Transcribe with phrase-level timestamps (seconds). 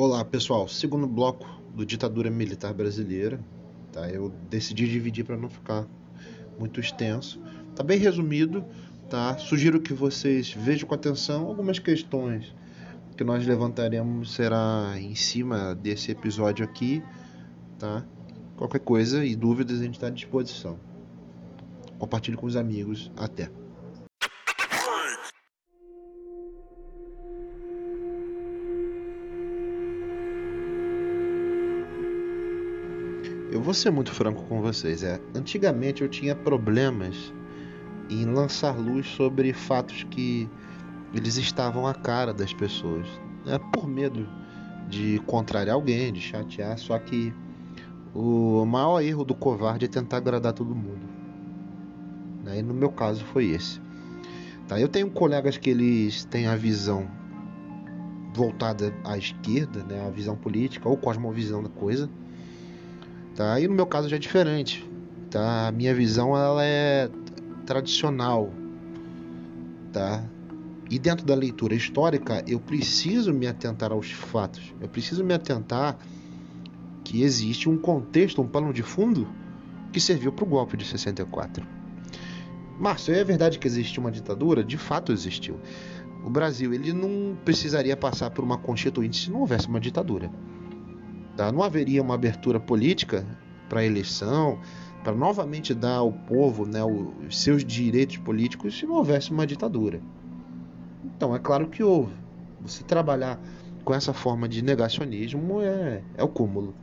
[0.00, 1.44] Olá pessoal, segundo bloco
[1.74, 3.40] do ditadura militar brasileira,
[3.90, 4.08] tá?
[4.08, 5.88] Eu decidi dividir para não ficar
[6.56, 7.42] muito extenso.
[7.74, 8.64] Tá bem resumido,
[9.10, 9.36] tá?
[9.38, 12.54] Sugiro que vocês vejam com atenção algumas questões
[13.16, 17.02] que nós levantaremos será em cima desse episódio aqui,
[17.76, 18.06] tá?
[18.56, 20.78] Qualquer coisa e dúvidas a gente está à disposição.
[21.98, 23.10] Compartilhe com os amigos.
[23.16, 23.50] Até.
[33.50, 35.02] Eu vou ser muito franco com vocês.
[35.02, 37.32] É, antigamente eu tinha problemas
[38.10, 40.48] em lançar luz sobre fatos que
[41.14, 43.06] eles estavam à cara das pessoas,
[43.46, 43.58] né?
[43.72, 44.28] por medo
[44.88, 46.76] de contrariar alguém, de chatear.
[46.78, 47.32] Só que
[48.14, 51.08] o maior erro do covarde é tentar agradar todo mundo.
[52.44, 52.58] Né?
[52.58, 53.80] E no meu caso foi esse.
[54.66, 54.78] Tá?
[54.78, 57.08] Eu tenho colegas que eles têm a visão
[58.34, 60.06] voltada à esquerda, né?
[60.06, 62.10] a visão política ou cosmovisão da coisa.
[63.38, 63.60] Tá?
[63.60, 64.84] E no meu caso já é diferente.
[65.30, 65.68] Tá?
[65.68, 67.08] A minha visão ela é
[67.64, 68.52] tradicional.
[69.92, 70.24] Tá?
[70.90, 74.74] E dentro da leitura histórica, eu preciso me atentar aos fatos.
[74.80, 75.96] Eu preciso me atentar
[77.04, 79.28] que existe um contexto, um pano de fundo
[79.92, 81.64] que serviu para o golpe de 64.
[82.76, 84.64] Márcio, é verdade que existe uma ditadura?
[84.64, 85.60] De fato existiu.
[86.24, 90.28] O Brasil ele não precisaria passar por uma constituinte se não houvesse uma ditadura.
[91.38, 91.52] Tá?
[91.52, 93.24] Não haveria uma abertura política
[93.68, 94.58] para a eleição,
[95.04, 100.00] para novamente dar ao povo né, os seus direitos políticos se não houvesse uma ditadura.
[101.04, 102.12] Então, é claro que houve.
[102.60, 103.38] Você trabalhar
[103.84, 106.74] com essa forma de negacionismo é, é o cúmulo.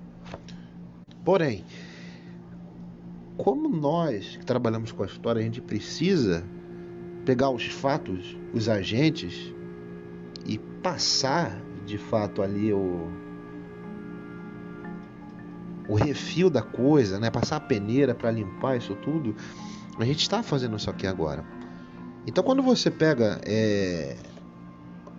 [1.26, 1.66] Porém,
[3.36, 6.45] como nós que trabalhamos com a história, a gente precisa
[7.26, 9.53] pegar os fatos, os agentes
[10.45, 13.24] e passar de fato ali o
[15.88, 17.30] o refil da coisa, né?
[17.30, 19.36] Passar a peneira para limpar isso tudo.
[19.97, 21.43] A gente está fazendo isso aqui agora.
[22.27, 24.15] Então, quando você pega é,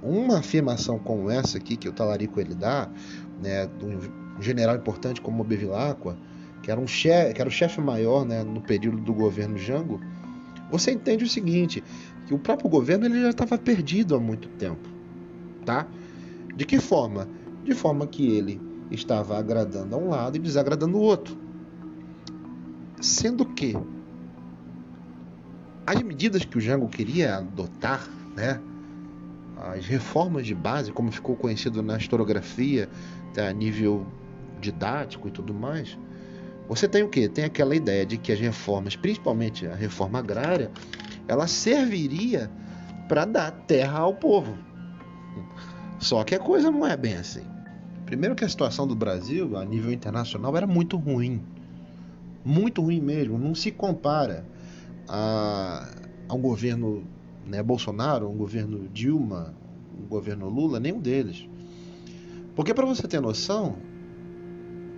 [0.03, 2.89] uma afirmação como essa aqui que o Talarico ele dá,
[3.41, 4.01] né, de um
[4.41, 6.17] general importante como o Bevilacqua,
[6.63, 10.01] que era um chefe, que era o chefe maior, né, no período do governo Jango,
[10.71, 11.83] você entende o seguinte,
[12.27, 14.89] que o próprio governo ele já estava perdido há muito tempo,
[15.65, 15.87] tá?
[16.57, 17.29] De que forma?
[17.65, 18.61] De forma que ele
[18.91, 21.37] estava agradando a um lado e desagradando o outro.
[23.01, 23.77] Sendo que
[25.87, 28.61] as medidas que o Jango queria adotar, né,
[29.57, 32.89] as reformas de base, como ficou conhecido na historiografia,
[33.33, 34.07] tá, a nível
[34.61, 35.97] didático e tudo mais,
[36.69, 37.29] você tem o que?
[37.29, 40.71] Tem aquela ideia de que as reformas, principalmente a reforma agrária,
[41.29, 42.51] ela serviria
[43.09, 44.57] para dar terra ao povo.
[45.99, 47.56] Só que a coisa não é bem assim.
[48.06, 51.43] Primeiro que a situação do Brasil, a nível internacional, era muito ruim.
[52.44, 54.47] Muito ruim mesmo, não se compara
[55.09, 55.89] a,
[56.31, 57.03] um governo
[57.45, 59.53] né, Bolsonaro, um governo Dilma,
[60.00, 61.49] um governo Lula, nenhum deles.
[62.55, 63.77] Porque para você ter noção,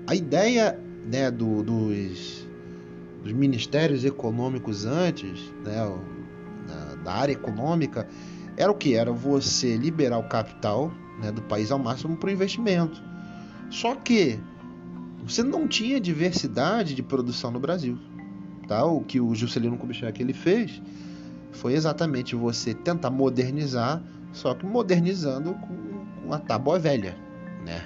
[0.06, 2.46] a ideia né, do, dos,
[3.22, 5.76] dos, ministérios econômicos antes, né,
[7.02, 8.06] da, área econômica,
[8.54, 8.94] era o que?
[8.94, 13.02] Era você liberar o capital né, do país ao máximo para o investimento.
[13.70, 14.38] Só que
[15.24, 17.98] você não tinha diversidade de produção no Brasil.
[18.66, 18.84] Tá?
[18.84, 20.80] O que o Juscelino Kubitschek ele fez
[21.52, 24.02] foi exatamente você tentar modernizar,
[24.32, 27.16] só que modernizando com, com a tábua velha,
[27.64, 27.82] né?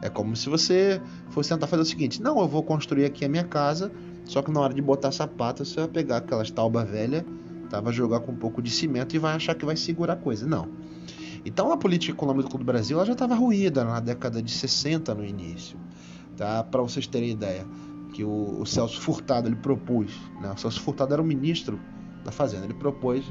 [0.00, 1.00] É como se você
[1.30, 3.92] fosse tentar fazer o seguinte: não, eu vou construir aqui a minha casa,
[4.24, 7.24] só que na hora de botar sapato você vai pegar aquelas tábuas velhas,
[7.70, 7.80] tá?
[7.80, 10.46] vai jogar com um pouco de cimento e vai achar que vai segurar a coisa.
[10.46, 10.68] Não.
[11.44, 15.24] Então a política econômica do Brasil ela já estava ruída na década de 60 no
[15.24, 15.78] início,
[16.36, 16.62] tá?
[16.62, 17.66] Para vocês terem ideia
[18.12, 20.12] que o, o Celso Furtado ele propôs.
[20.40, 20.52] Né?
[20.52, 21.80] O Celso Furtado era o ministro
[22.24, 22.64] da Fazenda.
[22.64, 23.24] Ele propôs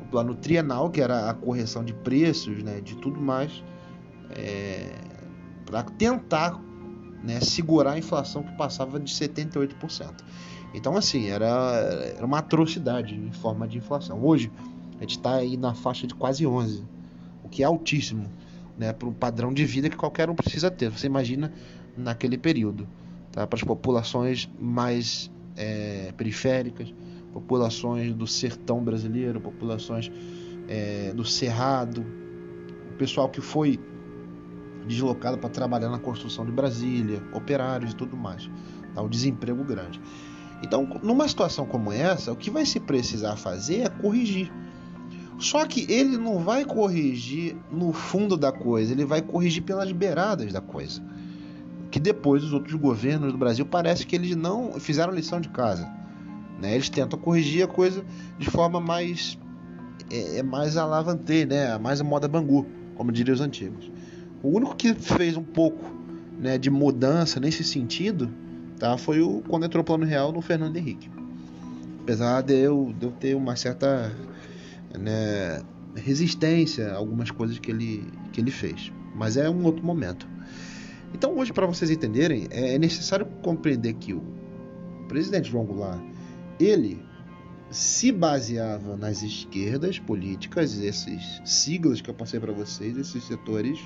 [0.00, 3.62] o plano trienal, que era a correção de preços, né, de tudo mais,
[4.30, 4.94] é,
[5.66, 6.60] para tentar
[7.22, 10.12] né, segurar a inflação que passava de 78%.
[10.72, 11.46] Então, assim, era,
[12.16, 14.24] era uma atrocidade em forma de inflação.
[14.24, 14.50] Hoje,
[14.98, 16.82] a gente está aí na faixa de quase 11%,
[17.44, 18.30] o que é altíssimo
[18.76, 20.90] né, para o padrão de vida que qualquer um precisa ter.
[20.90, 21.52] Você imagina
[21.96, 22.88] naquele período
[23.30, 23.46] tá?
[23.46, 26.92] para as populações mais é, periféricas,
[27.32, 30.10] populações do sertão brasileiro, populações
[30.68, 32.04] é, do cerrado,
[32.92, 33.78] o pessoal que foi
[34.86, 38.50] deslocado para trabalhar na construção de Brasília, operários e tudo mais,
[38.94, 39.02] tá?
[39.02, 40.00] o desemprego grande.
[40.62, 44.50] Então, numa situação como essa, o que vai se precisar fazer é corrigir.
[45.38, 50.52] Só que ele não vai corrigir no fundo da coisa, ele vai corrigir pelas beiradas
[50.52, 51.02] da coisa.
[51.90, 55.88] Que depois os outros governos do Brasil parece que eles não fizeram lição de casa.
[56.60, 56.74] Né?
[56.74, 58.04] Eles tentam corrigir a coisa
[58.38, 59.38] de forma mais
[60.10, 61.76] é, é mais alavante, né?
[61.78, 62.66] mais a moda Bangu,
[62.96, 63.90] como diriam os antigos.
[64.42, 65.84] O único que fez um pouco
[66.38, 68.30] né, de mudança nesse sentido
[68.78, 71.10] tá, foi o, quando entrou o Plano Real no Fernando Henrique.
[72.02, 74.12] Apesar de eu, de eu ter uma certa
[74.98, 75.62] né,
[75.96, 78.92] resistência a algumas coisas que ele, que ele fez.
[79.14, 80.28] Mas é um outro momento.
[81.12, 84.22] Então, hoje, para vocês entenderem, é necessário compreender que o
[85.06, 86.02] presidente João Goulart,
[86.58, 87.00] ele
[87.70, 93.78] se baseava nas esquerdas políticas, esses siglas que eu passei para vocês, esses setores,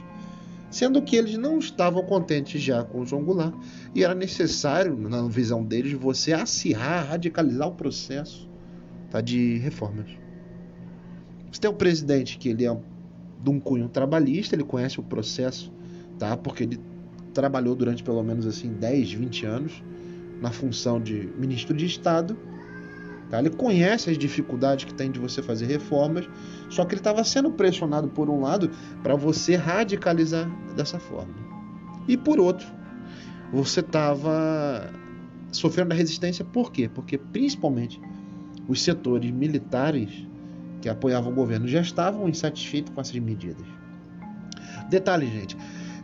[0.70, 3.54] sendo que eles não estavam contentes já com o João Goulart
[3.94, 8.48] e era necessário, na visão deles, você acirrar, radicalizar o processo
[9.10, 10.08] tá, de reformas.
[11.50, 12.76] Você tem um presidente que ele é
[13.42, 15.72] de um cunho trabalhista, ele conhece o processo,
[16.18, 16.36] tá?
[16.36, 16.80] Porque ele
[17.32, 19.82] trabalhou durante pelo menos assim 10, 20 anos
[20.40, 22.36] na função de ministro de Estado.
[23.30, 23.38] Tá?
[23.38, 26.28] Ele conhece as dificuldades que tem de você fazer reformas,
[26.70, 28.70] só que ele estava sendo pressionado por um lado
[29.02, 31.34] para você radicalizar dessa forma.
[32.06, 32.66] E por outro,
[33.52, 34.90] você estava
[35.52, 36.88] sofrendo a resistência por quê?
[36.88, 38.00] Porque principalmente
[38.66, 40.26] os setores militares
[40.88, 43.66] que apoiavam o governo já estavam insatisfeitos com essas medidas.
[44.88, 45.56] Detalhe, gente,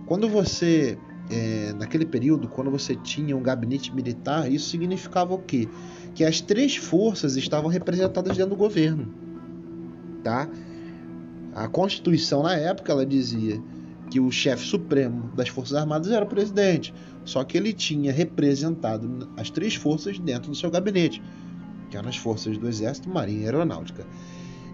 [0.04, 0.98] quando você,
[1.30, 5.66] é, naquele período, quando você tinha um gabinete militar, isso significava o quê?
[6.14, 9.08] Que as três forças estavam representadas dentro do governo,
[10.22, 10.48] tá?
[11.54, 13.62] A Constituição na época ela dizia
[14.10, 16.92] que o chefe supremo das Forças Armadas era o presidente,
[17.24, 21.22] só que ele tinha representado as três forças dentro do seu gabinete,
[21.90, 24.04] que eram as forças do Exército, Marinha e Aeronáutica.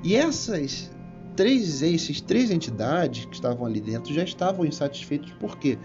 [0.02, 0.90] E essas
[1.36, 5.32] três, esses três entidades que estavam ali dentro já estavam insatisfeitos.
[5.32, 5.78] Por quê?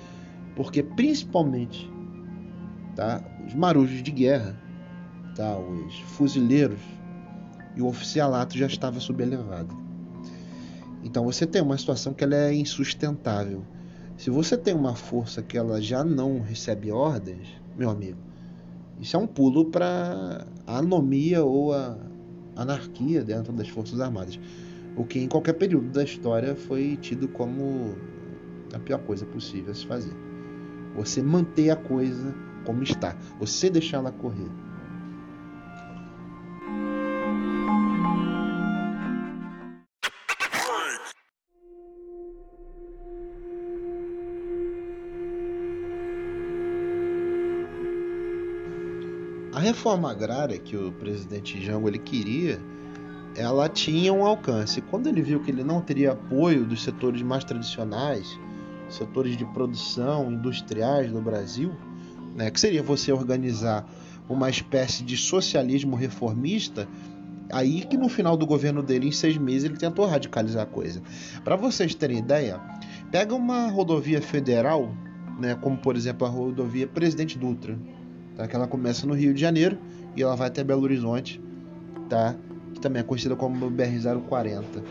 [0.56, 1.90] Porque principalmente
[2.96, 4.60] tá, os marujos de guerra,
[5.36, 6.80] tá, os fuzileiros
[7.76, 9.76] e o oficialato já estava subalevado.
[11.04, 13.64] Então você tem uma situação que ela é insustentável.
[14.18, 17.48] Se você tem uma força que ela já não recebe ordens,
[17.78, 18.18] meu amigo,
[19.00, 21.98] isso é um pulo para a anomia ou a
[22.56, 24.40] anarquia dentro das Forças Armadas,
[24.96, 27.96] o que em qualquer período da história foi tido como
[28.74, 30.14] a pior coisa possível a se fazer.
[30.96, 32.34] Você manter a coisa
[32.66, 34.50] como está, você deixar ela correr.
[49.66, 52.62] Reforma agrária que o presidente Jango ele queria,
[53.36, 54.80] ela tinha um alcance.
[54.80, 58.40] Quando ele viu que ele não teria apoio dos setores mais tradicionais,
[58.90, 61.72] setores de produção industriais do Brasil,
[62.36, 63.88] né, que seria você organizar
[64.30, 66.88] uma espécie de socialismo reformista,
[67.52, 71.02] aí que no final do governo dele, em seis meses, ele tentou radicalizar a coisa.
[71.44, 72.62] Para vocês terem ideia,
[73.12, 74.94] pega uma rodovia federal,
[75.40, 77.78] né, como por exemplo a rodovia Presidente Dutra,
[78.36, 78.48] tá?
[78.48, 79.78] que ela começa no Rio de Janeiro
[80.16, 81.42] e ela vai até Belo Horizonte,
[82.10, 82.36] tá?
[82.74, 84.84] que também é conhecida como BR-040.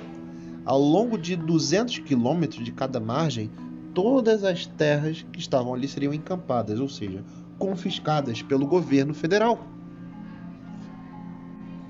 [0.65, 3.51] Ao longo de 200 quilômetros de cada margem,
[3.93, 7.23] todas as terras que estavam ali seriam encampadas, ou seja,
[7.59, 9.67] confiscadas pelo governo federal.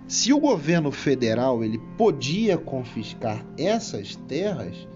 [0.07, 4.87] Se o governo federal ele podia confiscar essas terras,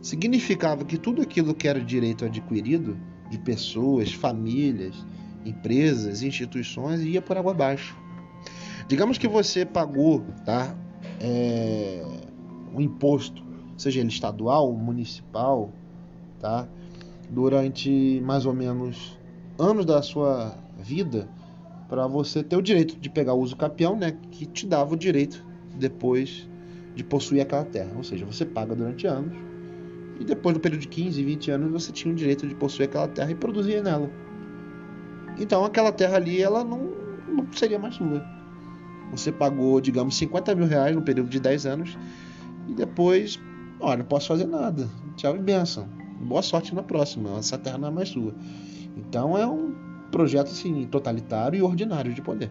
[0.00, 2.96] significava que tudo aquilo que era direito adquirido
[3.30, 4.94] de pessoas, famílias,
[5.44, 7.96] empresas, instituições e ia por água abaixo.
[8.88, 10.76] Digamos que você pagou tá,
[11.20, 12.04] é,
[12.74, 13.42] um imposto,
[13.76, 15.72] seja ele estadual, municipal,
[16.38, 16.68] tá,
[17.30, 19.18] durante mais ou menos
[19.58, 21.28] anos da sua vida
[21.88, 24.96] para você ter o direito de pegar o uso capião, né, que te dava o
[24.96, 25.44] direito
[25.76, 26.48] depois
[26.94, 27.92] de possuir aquela terra.
[27.96, 29.34] Ou seja, você paga durante anos
[30.18, 33.08] e depois do período de 15, 20 anos você tinha o direito de possuir aquela
[33.08, 34.10] terra e produzir nela.
[35.38, 36.90] Então aquela terra ali ela não,
[37.28, 38.24] não seria mais sua.
[39.10, 41.98] Você pagou, digamos, 50 mil reais no período de 10 anos
[42.68, 43.38] e depois,
[43.80, 44.88] olha, não posso fazer nada.
[45.16, 45.88] Tchau e benção.
[46.20, 47.38] Boa sorte na próxima.
[47.38, 48.34] Essa terra não é mais sua.
[48.96, 49.74] Então é um
[50.10, 52.50] projeto assim totalitário e ordinário de poder,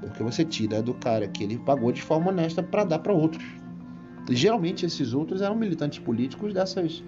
[0.00, 3.44] porque você tira do cara que ele pagou de forma honesta para dar para outros.
[4.30, 7.02] Geralmente esses outros eram militantes políticos dessas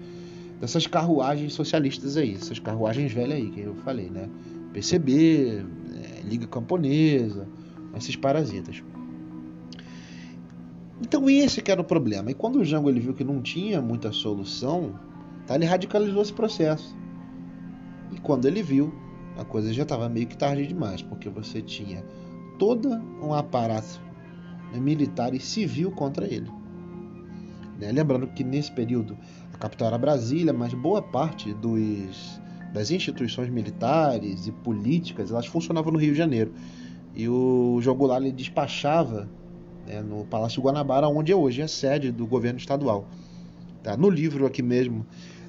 [0.59, 4.29] dessas carruagens socialistas aí, essas carruagens velhas aí que eu falei, né?
[4.73, 7.47] PCB, é, Liga Camponesa,
[7.95, 8.83] esses parasitas.
[11.01, 12.31] Então esse que era o problema.
[12.31, 14.99] E quando o Jango ele viu que não tinha muita solução,
[15.45, 16.95] tá, ele radicalizou esse processo.
[18.11, 18.93] E quando ele viu,
[19.37, 22.03] a coisa já estava meio que tarde demais, porque você tinha
[22.59, 22.89] todo
[23.21, 23.99] um aparato
[24.71, 26.49] né, militar e civil contra ele.
[27.79, 27.91] Né?
[27.91, 29.17] Lembrando que nesse período
[29.53, 32.39] a capital era Brasília, mas boa parte dos,
[32.73, 36.53] das instituições militares e políticas elas funcionavam no Rio de Janeiro.
[37.13, 39.29] E o João Goulart ele despachava
[39.85, 43.07] né, no Palácio Guanabara, onde é hoje a sede do governo estadual.
[43.83, 43.97] Tá?
[43.97, 45.05] No livro aqui mesmo,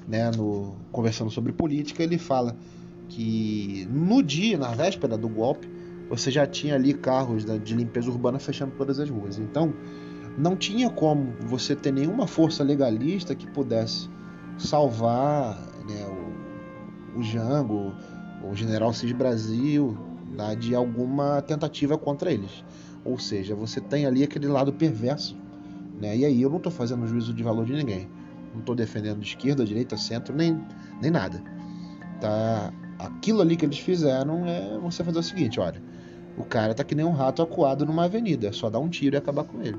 [0.07, 2.55] né, no, conversando sobre política, ele fala
[3.07, 5.69] que no dia, na véspera do golpe,
[6.09, 9.37] você já tinha ali carros de limpeza urbana fechando todas as ruas.
[9.37, 9.73] Então,
[10.37, 14.09] não tinha como você ter nenhuma força legalista que pudesse
[14.57, 16.05] salvar né,
[17.15, 17.93] o, Jango,
[18.43, 19.97] o General Cis Brasil,
[20.31, 22.63] né, de alguma tentativa contra eles.
[23.05, 25.37] Ou seja, você tem ali aquele lado perverso.
[25.99, 26.17] Né?
[26.17, 28.09] E aí eu não estou fazendo juízo de valor de ninguém.
[28.53, 30.59] Não estou defendendo esquerda, direita, centro, nem,
[31.01, 31.41] nem nada.
[32.19, 32.71] Tá?
[32.99, 35.81] Aquilo ali que eles fizeram é você fazer o seguinte, olha,
[36.37, 39.15] o cara tá que nem um rato acuado numa avenida, é só dar um tiro
[39.15, 39.77] e acabar com ele.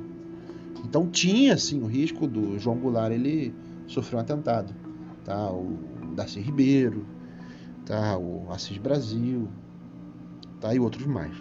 [0.85, 3.55] Então tinha sim o risco do João Goulart ele
[3.87, 4.75] sofrer um atentado,
[5.25, 5.51] tá?
[5.51, 5.79] O
[6.15, 7.07] Darcy Ribeiro,
[7.85, 8.17] tá?
[8.19, 9.49] O Assis Brasil,
[10.61, 10.75] tá?
[10.75, 11.35] E outros mais.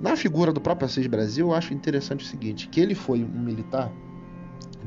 [0.00, 3.40] Na figura do próprio Assis Brasil, eu acho interessante o seguinte, que ele foi um
[3.40, 3.92] militar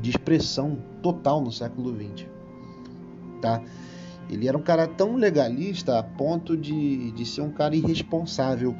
[0.00, 2.26] de expressão total no século XX,
[3.40, 3.62] tá?
[4.28, 8.74] Ele era um cara tão legalista a ponto de, de ser um cara irresponsável.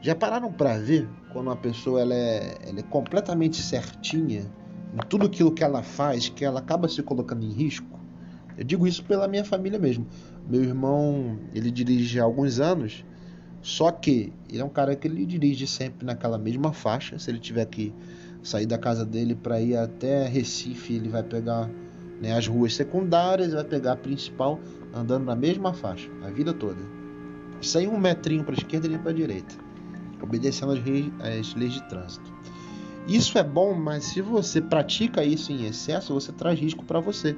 [0.00, 4.52] Já pararam para ver quando uma pessoa ela é, ela é completamente certinha
[4.92, 7.99] em tudo aquilo que ela faz, que ela acaba se colocando em risco?
[8.56, 10.06] Eu digo isso pela minha família mesmo.
[10.48, 13.04] Meu irmão, ele dirige há alguns anos
[13.62, 17.18] só que ele é um cara que ele dirige sempre naquela mesma faixa.
[17.18, 17.92] Se ele tiver que
[18.42, 21.68] sair da casa dele para ir até Recife, ele vai pegar
[22.20, 24.58] né, as ruas secundárias, vai pegar a principal,
[24.94, 26.80] andando na mesma faixa, a vida toda.
[27.60, 29.54] Sem um metrinho para esquerda nem para direita,
[30.22, 32.32] obedecendo às leis de trânsito.
[33.06, 37.36] Isso é bom, mas se você pratica isso em excesso, você traz risco para você.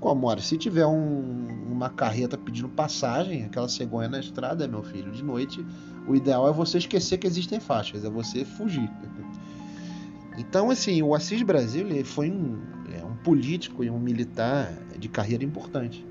[0.00, 5.10] Como, olha, se tiver um, uma carreta pedindo passagem, aquela cegonha na estrada, meu filho,
[5.10, 5.64] de noite,
[6.06, 8.90] o ideal é você esquecer que existem faixas, é você fugir.
[10.36, 12.60] Então, assim, o Assis Brasil ele foi um,
[12.92, 16.04] é, um político e um militar de carreira importante.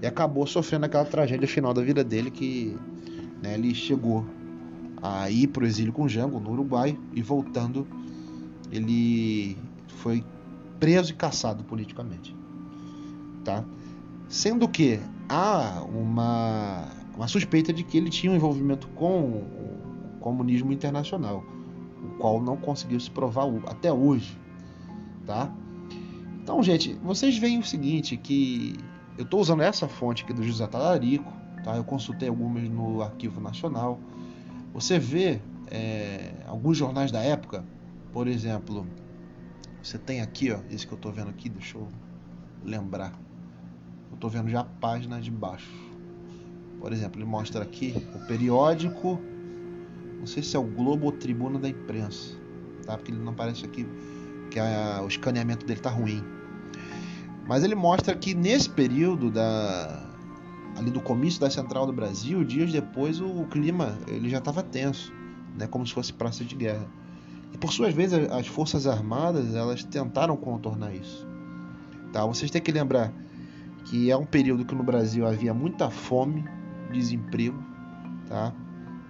[0.00, 2.76] E acabou sofrendo aquela tragédia final da vida dele que
[3.42, 4.26] né, ele chegou
[5.02, 7.86] a ir para o exílio com Jango no Uruguai e voltando
[8.70, 9.56] ele
[9.88, 10.24] foi
[10.78, 12.37] preso e caçado politicamente
[13.48, 13.64] tá?
[14.28, 16.86] Sendo que há uma,
[17.16, 21.42] uma suspeita de que ele tinha um envolvimento com o comunismo internacional,
[22.04, 24.38] o qual não conseguiu se provar até hoje,
[25.24, 25.50] tá?
[26.42, 28.76] Então, gente, vocês veem o seguinte, que
[29.16, 31.32] eu estou usando essa fonte aqui do José Talarico,
[31.64, 31.74] tá?
[31.74, 33.98] Eu consultei algumas no Arquivo Nacional.
[34.74, 35.40] Você vê
[35.70, 37.64] é, alguns jornais da época,
[38.12, 38.86] por exemplo,
[39.82, 41.88] você tem aqui, ó, esse que eu estou vendo aqui, deixa eu
[42.62, 43.27] lembrar.
[44.20, 45.70] Tô vendo já a página de baixo.
[46.80, 49.20] Por exemplo, ele mostra aqui o periódico.
[50.18, 52.36] Não sei se é o Globo ou Tribuna da Imprensa,
[52.84, 52.96] tá?
[52.96, 53.86] Porque ele não aparece aqui
[54.50, 56.22] que a, o escaneamento dele tá ruim.
[57.46, 60.04] Mas ele mostra que nesse período da
[60.76, 65.12] ali do comício da Central do Brasil, dias depois o, clima ele já estava tenso,
[65.56, 66.86] né, como se fosse praça de guerra.
[67.52, 71.26] E por suas vezes as forças armadas elas tentaram contornar isso.
[72.12, 72.24] Tá?
[72.26, 73.12] Vocês têm que lembrar
[73.84, 76.44] que é um período que no Brasil havia muita fome,
[76.92, 77.62] desemprego,
[78.28, 78.52] tá?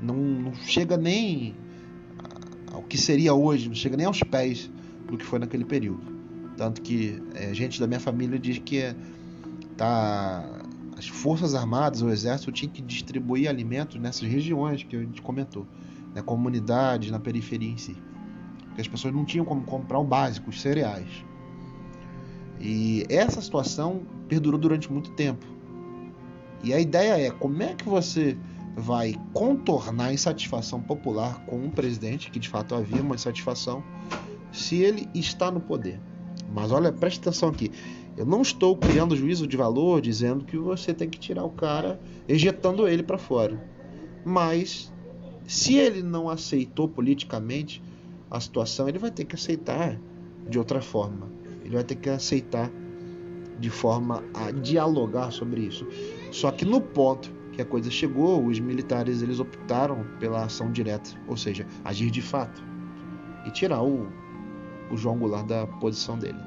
[0.00, 1.54] Não, não chega nem
[2.72, 4.70] ao que seria hoje, não chega nem aos pés
[5.06, 6.02] do que foi naquele período.
[6.56, 8.96] Tanto que é, gente da minha família diz que é,
[9.76, 10.44] tá,
[10.96, 15.66] as Forças Armadas, o Exército, tinha que distribuir alimentos nessas regiões que a gente comentou,
[16.14, 17.96] na comunidade, na periferia em si.
[18.66, 21.24] Porque as pessoas não tinham como comprar o básico, os cereais.
[22.60, 25.46] E essa situação perdurou durante muito tempo.
[26.62, 28.36] E a ideia é como é que você
[28.76, 33.82] vai contornar a insatisfação popular com um presidente, que de fato havia uma insatisfação,
[34.52, 36.00] se ele está no poder.
[36.52, 37.70] Mas olha, preste atenção aqui.
[38.16, 42.00] Eu não estou criando juízo de valor dizendo que você tem que tirar o cara,
[42.26, 43.62] ejetando ele para fora.
[44.24, 44.92] Mas
[45.46, 47.82] se ele não aceitou politicamente
[48.30, 49.98] a situação, ele vai ter que aceitar
[50.48, 51.37] de outra forma.
[51.68, 52.70] Ele vai ter que aceitar
[53.60, 55.86] de forma a dialogar sobre isso.
[56.32, 61.10] Só que no ponto que a coisa chegou, os militares eles optaram pela ação direta,
[61.26, 62.64] ou seja, agir de fato
[63.44, 64.06] e tirar o,
[64.90, 66.38] o João Goulart da posição dele.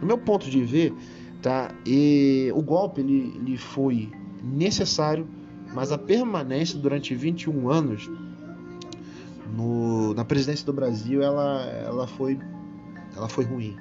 [0.00, 0.94] No meu ponto de ver,
[1.42, 4.10] tá, e o golpe ele, ele foi
[4.42, 5.28] necessário,
[5.74, 8.10] mas a permanência durante 21 anos
[9.54, 12.38] no, na presidência do Brasil ela, ela, foi,
[13.14, 13.76] ela foi ruim.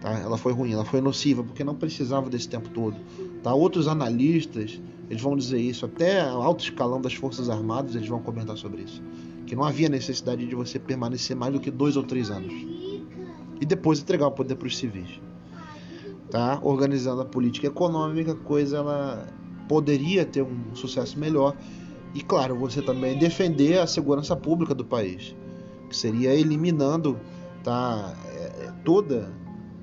[0.00, 0.18] Tá?
[0.18, 2.96] Ela foi ruim, ela foi nociva, porque não precisava desse tempo todo.
[3.42, 3.54] Tá?
[3.54, 8.56] Outros analistas eles vão dizer isso, até alto escalão das Forças Armadas eles vão comentar
[8.56, 9.02] sobre isso.
[9.46, 12.52] Que não havia necessidade de você permanecer mais do que dois ou três anos.
[13.60, 15.20] E depois entregar o poder para os civis.
[16.28, 16.58] Tá?
[16.62, 19.28] Organizando a política econômica, coisa ela
[19.68, 21.56] poderia ter um sucesso melhor.
[22.12, 25.36] E claro, você também defender a segurança pública do país,
[25.88, 27.16] que seria eliminando
[27.62, 29.30] tá, é, toda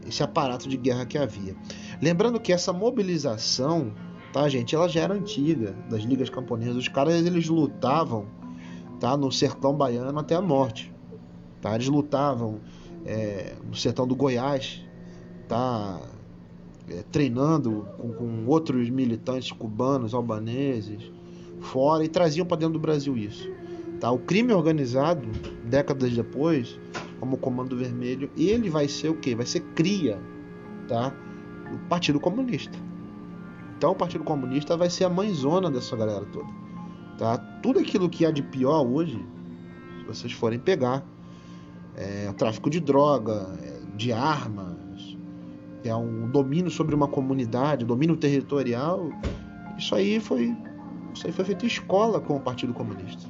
[0.08, 1.56] esse aparato de guerra que havia.
[2.02, 3.94] Lembrando que essa mobilização
[4.34, 4.76] tá, gente?
[4.76, 6.76] Ela já era antiga, das ligas camponesas.
[6.76, 8.26] Os caras, eles lutavam,
[9.00, 9.16] tá?
[9.16, 10.92] No sertão baiano até a morte,
[11.62, 11.76] tá?
[11.76, 12.60] Eles lutavam
[13.06, 14.84] é, no sertão do Goiás,
[15.48, 16.02] tá?
[16.90, 21.12] É, treinando com, com outros militantes cubanos, albaneses,
[21.62, 23.50] fora, e traziam para dentro do Brasil isso.
[24.02, 24.12] Tá?
[24.12, 25.26] O crime organizado,
[25.64, 26.78] décadas depois,
[27.24, 29.34] como Comando Vermelho, ele vai ser o quê?
[29.34, 30.20] Vai ser cria,
[30.90, 31.10] tá?
[31.72, 32.78] Do Partido Comunista.
[33.78, 36.50] Então o Partido Comunista vai ser a mãezona dessa galera toda.
[37.18, 37.38] Tá?
[37.38, 39.26] Tudo aquilo que há de pior hoje,
[40.00, 41.02] se vocês forem pegar,
[41.96, 45.18] é tráfico de droga, é, de armas,
[45.82, 49.10] é um domínio sobre uma comunidade, domínio territorial.
[49.78, 50.54] Isso aí foi,
[51.14, 53.30] isso aí foi feito escola com o Partido Comunista.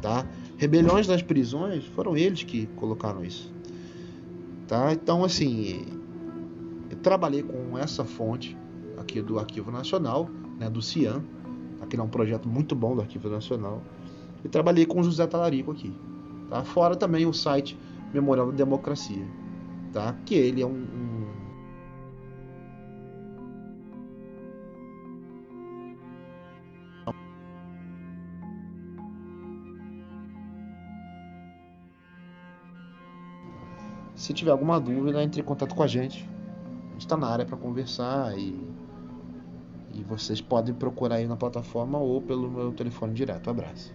[0.00, 0.26] Tá?
[0.62, 3.52] Rebeliões nas prisões foram eles que colocaram isso.
[4.68, 4.92] Tá?
[4.92, 5.84] Então, assim,
[6.88, 8.56] eu trabalhei com essa fonte
[8.96, 11.20] aqui do Arquivo Nacional, né, do CIAN,
[11.80, 13.82] aquele é um projeto muito bom do Arquivo Nacional,
[14.44, 15.92] e trabalhei com o José Talarico aqui.
[16.48, 16.62] Tá?
[16.62, 17.76] Fora também o site
[18.14, 19.26] Memorial da Democracia,
[19.92, 20.14] tá?
[20.24, 21.11] que ele é um, um
[34.22, 36.24] Se tiver alguma dúvida, entre em contato com a gente.
[36.90, 38.56] A gente está na área para conversar e
[39.92, 43.48] e vocês podem procurar aí na plataforma ou pelo meu telefone direto.
[43.48, 43.92] Um abraço.